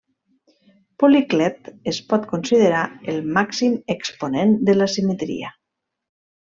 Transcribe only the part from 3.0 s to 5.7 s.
el màxim exponent de la simetria.